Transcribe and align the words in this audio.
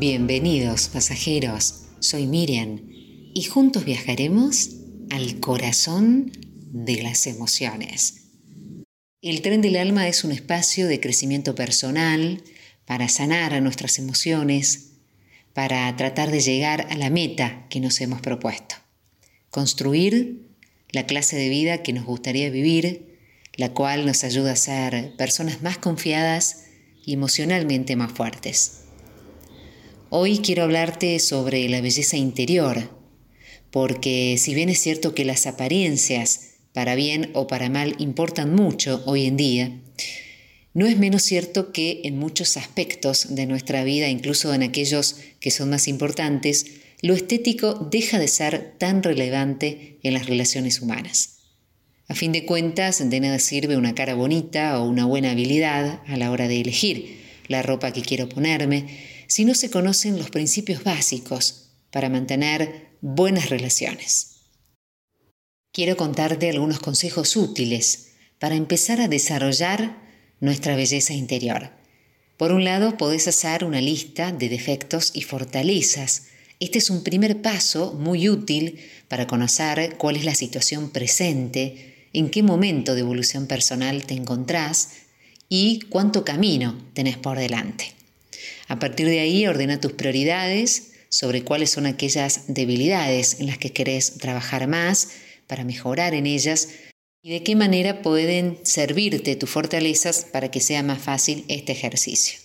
Bienvenidos 0.00 0.88
pasajeros, 0.88 1.82
soy 1.98 2.26
Miriam 2.26 2.80
y 3.34 3.44
juntos 3.44 3.84
viajaremos 3.84 4.70
al 5.10 5.40
corazón 5.40 6.32
de 6.72 7.02
las 7.02 7.26
emociones. 7.26 8.30
El 9.20 9.42
tren 9.42 9.60
del 9.60 9.76
alma 9.76 10.08
es 10.08 10.24
un 10.24 10.32
espacio 10.32 10.88
de 10.88 11.00
crecimiento 11.00 11.54
personal 11.54 12.42
para 12.86 13.10
sanar 13.10 13.52
a 13.52 13.60
nuestras 13.60 13.98
emociones, 13.98 14.92
para 15.52 15.94
tratar 15.98 16.30
de 16.30 16.40
llegar 16.40 16.86
a 16.88 16.96
la 16.96 17.10
meta 17.10 17.66
que 17.68 17.80
nos 17.80 18.00
hemos 18.00 18.22
propuesto. 18.22 18.76
Construir 19.50 20.48
la 20.92 21.04
clase 21.04 21.36
de 21.36 21.50
vida 21.50 21.82
que 21.82 21.92
nos 21.92 22.06
gustaría 22.06 22.48
vivir, 22.48 23.18
la 23.54 23.74
cual 23.74 24.06
nos 24.06 24.24
ayuda 24.24 24.52
a 24.52 24.56
ser 24.56 25.14
personas 25.16 25.60
más 25.60 25.76
confiadas 25.76 26.64
y 27.04 27.12
emocionalmente 27.12 27.96
más 27.96 28.12
fuertes. 28.12 28.84
Hoy 30.12 30.38
quiero 30.38 30.64
hablarte 30.64 31.20
sobre 31.20 31.68
la 31.68 31.80
belleza 31.80 32.16
interior, 32.16 32.90
porque 33.70 34.34
si 34.38 34.56
bien 34.56 34.68
es 34.68 34.80
cierto 34.80 35.14
que 35.14 35.24
las 35.24 35.46
apariencias, 35.46 36.54
para 36.72 36.96
bien 36.96 37.30
o 37.32 37.46
para 37.46 37.70
mal, 37.70 37.94
importan 37.98 38.52
mucho 38.52 39.04
hoy 39.06 39.26
en 39.26 39.36
día, 39.36 39.80
no 40.74 40.86
es 40.86 40.98
menos 40.98 41.22
cierto 41.22 41.70
que 41.70 42.00
en 42.02 42.18
muchos 42.18 42.56
aspectos 42.56 43.36
de 43.36 43.46
nuestra 43.46 43.84
vida, 43.84 44.08
incluso 44.08 44.52
en 44.52 44.64
aquellos 44.64 45.18
que 45.38 45.52
son 45.52 45.70
más 45.70 45.86
importantes, 45.86 46.66
lo 47.02 47.14
estético 47.14 47.74
deja 47.74 48.18
de 48.18 48.26
ser 48.26 48.74
tan 48.78 49.04
relevante 49.04 50.00
en 50.02 50.14
las 50.14 50.26
relaciones 50.26 50.80
humanas. 50.80 51.38
A 52.08 52.16
fin 52.16 52.32
de 52.32 52.46
cuentas, 52.46 53.08
de 53.08 53.20
nada 53.20 53.38
sirve 53.38 53.76
una 53.76 53.94
cara 53.94 54.14
bonita 54.14 54.80
o 54.80 54.88
una 54.88 55.04
buena 55.04 55.30
habilidad 55.30 56.02
a 56.08 56.16
la 56.16 56.32
hora 56.32 56.48
de 56.48 56.60
elegir 56.60 57.20
la 57.46 57.62
ropa 57.62 57.92
que 57.92 58.02
quiero 58.02 58.28
ponerme, 58.28 58.86
si 59.30 59.44
no 59.44 59.54
se 59.54 59.70
conocen 59.70 60.18
los 60.18 60.28
principios 60.28 60.82
básicos 60.82 61.70
para 61.92 62.08
mantener 62.08 62.96
buenas 63.00 63.48
relaciones. 63.48 64.40
Quiero 65.72 65.96
contarte 65.96 66.50
algunos 66.50 66.80
consejos 66.80 67.36
útiles 67.36 68.08
para 68.40 68.56
empezar 68.56 69.00
a 69.00 69.06
desarrollar 69.06 70.02
nuestra 70.40 70.74
belleza 70.74 71.14
interior. 71.14 71.70
Por 72.38 72.50
un 72.50 72.64
lado, 72.64 72.96
podés 72.96 73.28
hacer 73.28 73.64
una 73.64 73.80
lista 73.80 74.32
de 74.32 74.48
defectos 74.48 75.12
y 75.14 75.22
fortalezas. 75.22 76.24
Este 76.58 76.78
es 76.78 76.90
un 76.90 77.04
primer 77.04 77.40
paso 77.40 77.92
muy 77.92 78.28
útil 78.28 78.80
para 79.06 79.28
conocer 79.28 79.96
cuál 79.96 80.16
es 80.16 80.24
la 80.24 80.34
situación 80.34 80.90
presente, 80.90 82.08
en 82.12 82.30
qué 82.30 82.42
momento 82.42 82.94
de 82.94 83.02
evolución 83.02 83.46
personal 83.46 84.06
te 84.06 84.14
encontrás 84.14 84.88
y 85.48 85.82
cuánto 85.88 86.24
camino 86.24 86.76
tenés 86.94 87.16
por 87.16 87.38
delante. 87.38 87.99
A 88.68 88.78
partir 88.78 89.06
de 89.06 89.20
ahí 89.20 89.46
ordena 89.46 89.80
tus 89.80 89.92
prioridades 89.92 90.92
sobre 91.08 91.42
cuáles 91.42 91.70
son 91.70 91.86
aquellas 91.86 92.44
debilidades 92.46 93.40
en 93.40 93.46
las 93.46 93.58
que 93.58 93.72
querés 93.72 94.18
trabajar 94.18 94.68
más 94.68 95.08
para 95.46 95.64
mejorar 95.64 96.14
en 96.14 96.26
ellas 96.26 96.68
y 97.22 97.30
de 97.30 97.42
qué 97.42 97.56
manera 97.56 98.02
pueden 98.02 98.58
servirte 98.62 99.36
tus 99.36 99.50
fortalezas 99.50 100.24
para 100.24 100.50
que 100.50 100.60
sea 100.60 100.82
más 100.82 101.02
fácil 101.02 101.44
este 101.48 101.72
ejercicio. 101.72 102.38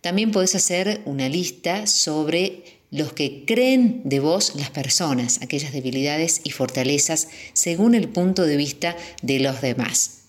También 0.00 0.30
puedes 0.30 0.54
hacer 0.54 1.00
una 1.04 1.28
lista 1.28 1.86
sobre 1.86 2.62
los 2.90 3.12
que 3.12 3.44
creen 3.44 4.02
de 4.04 4.20
vos 4.20 4.54
las 4.54 4.70
personas, 4.70 5.40
aquellas 5.42 5.72
debilidades 5.72 6.40
y 6.44 6.50
fortalezas 6.50 7.28
según 7.52 7.94
el 7.94 8.08
punto 8.08 8.44
de 8.44 8.56
vista 8.56 8.96
de 9.22 9.40
los 9.40 9.60
demás. 9.60 10.23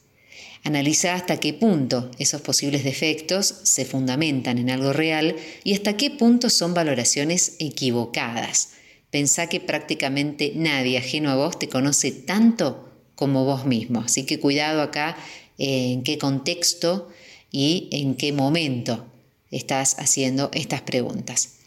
Analiza 0.65 1.13
hasta 1.13 1.37
qué 1.37 1.53
punto 1.53 2.09
esos 2.17 2.41
posibles 2.41 2.83
defectos 2.83 3.53
se 3.61 3.85
fundamentan 3.85 4.57
en 4.57 4.71
algo 4.71 4.93
real 4.93 5.35
y 5.63 5.75
hasta 5.75 5.95
qué 5.95 6.09
punto 6.09 6.49
son 6.49 6.73
valoraciones 6.73 7.55
equivocadas. 7.59 8.69
Pensá 9.11 9.47
que 9.47 9.59
prácticamente 9.59 10.53
nadie 10.55 10.97
ajeno 10.97 11.29
a 11.29 11.35
vos 11.35 11.59
te 11.59 11.69
conoce 11.69 12.11
tanto 12.11 12.89
como 13.13 13.45
vos 13.45 13.65
mismo, 13.65 13.99
así 13.99 14.25
que 14.25 14.39
cuidado 14.39 14.81
acá 14.81 15.15
eh, 15.59 15.91
en 15.91 16.01
qué 16.01 16.17
contexto 16.17 17.09
y 17.51 17.87
en 17.91 18.15
qué 18.15 18.33
momento 18.33 19.05
estás 19.51 19.95
haciendo 19.99 20.49
estas 20.51 20.81
preguntas. 20.81 21.57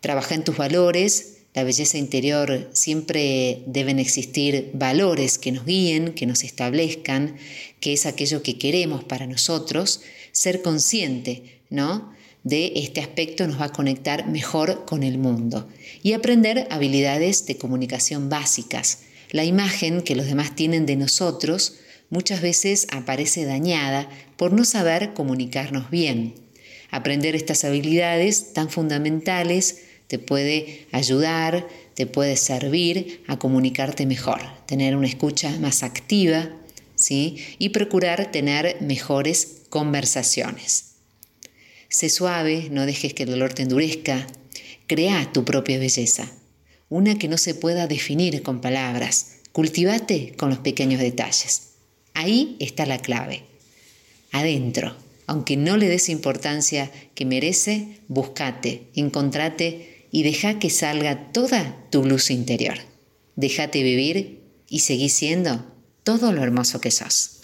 Trabaja 0.00 0.34
en 0.34 0.44
tus 0.44 0.58
valores, 0.58 1.38
la 1.54 1.64
belleza 1.64 1.98
interior 1.98 2.70
siempre 2.72 3.62
deben 3.66 3.98
existir 3.98 4.70
valores 4.72 5.36
que 5.36 5.52
nos 5.52 5.66
guíen, 5.66 6.14
que 6.14 6.24
nos 6.24 6.44
establezcan, 6.44 7.36
que 7.78 7.92
es 7.92 8.06
aquello 8.06 8.42
que 8.42 8.58
queremos 8.58 9.04
para 9.04 9.26
nosotros. 9.26 10.00
Ser 10.32 10.62
consciente, 10.62 11.60
¿no? 11.68 12.10
De 12.42 12.72
este 12.76 13.00
aspecto 13.00 13.46
nos 13.46 13.60
va 13.60 13.66
a 13.66 13.72
conectar 13.72 14.26
mejor 14.28 14.86
con 14.86 15.02
el 15.02 15.18
mundo 15.18 15.68
y 16.02 16.14
aprender 16.14 16.66
habilidades 16.70 17.44
de 17.44 17.56
comunicación 17.58 18.30
básicas. 18.30 19.00
La 19.30 19.44
imagen 19.44 20.00
que 20.00 20.16
los 20.16 20.26
demás 20.26 20.56
tienen 20.56 20.86
de 20.86 20.96
nosotros 20.96 21.76
muchas 22.08 22.40
veces 22.40 22.86
aparece 22.90 23.44
dañada 23.44 24.08
por 24.36 24.52
no 24.52 24.64
saber 24.64 25.12
comunicarnos 25.12 25.90
bien. 25.90 26.34
Aprender 26.90 27.36
estas 27.36 27.64
habilidades 27.64 28.54
tan 28.54 28.70
fundamentales 28.70 29.82
te 30.12 30.18
puede 30.18 30.86
ayudar, 30.92 31.66
te 31.94 32.06
puede 32.06 32.36
servir 32.36 33.24
a 33.28 33.38
comunicarte 33.38 34.04
mejor, 34.04 34.42
tener 34.66 34.94
una 34.94 35.06
escucha 35.06 35.58
más 35.58 35.82
activa, 35.82 36.50
¿sí? 36.96 37.38
Y 37.58 37.70
procurar 37.70 38.30
tener 38.30 38.76
mejores 38.82 39.62
conversaciones. 39.70 40.96
Sé 41.88 42.10
suave, 42.10 42.68
no 42.70 42.84
dejes 42.84 43.14
que 43.14 43.22
el 43.22 43.30
dolor 43.30 43.54
te 43.54 43.62
endurezca, 43.62 44.26
crea 44.86 45.32
tu 45.32 45.46
propia 45.46 45.78
belleza, 45.78 46.30
una 46.90 47.18
que 47.18 47.28
no 47.28 47.38
se 47.38 47.54
pueda 47.54 47.86
definir 47.86 48.42
con 48.42 48.60
palabras, 48.60 49.36
cultivate 49.52 50.34
con 50.36 50.50
los 50.50 50.58
pequeños 50.58 51.00
detalles. 51.00 51.70
Ahí 52.12 52.58
está 52.60 52.84
la 52.84 52.98
clave. 52.98 53.44
Adentro, 54.30 54.94
aunque 55.26 55.56
no 55.56 55.78
le 55.78 55.88
des 55.88 56.10
importancia 56.10 56.90
que 57.14 57.24
merece, 57.24 57.96
buscate, 58.08 58.88
encontrate 58.94 59.91
y 60.12 60.22
deja 60.22 60.60
que 60.60 60.70
salga 60.70 61.32
toda 61.32 61.88
tu 61.90 62.04
luz 62.04 62.30
interior. 62.30 62.78
Déjate 63.34 63.82
vivir 63.82 64.44
y 64.68 64.80
seguí 64.80 65.08
siendo 65.08 65.74
todo 66.04 66.32
lo 66.32 66.42
hermoso 66.42 66.80
que 66.80 66.92
sos. 66.92 67.40